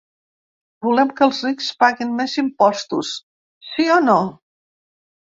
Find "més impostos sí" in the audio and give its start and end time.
2.21-3.85